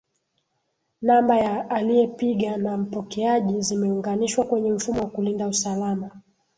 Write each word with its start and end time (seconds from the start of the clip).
Namba 1.01 1.37
ya 1.37 1.69
aliepiga 1.69 2.57
na 2.57 2.77
mpokeaji 2.77 3.61
zimeunganishwa 3.61 4.45
kwenye 4.45 4.71
mfumo 4.71 5.01
wa 5.01 5.07
kulinda 5.07 5.47
usalama 5.47 6.11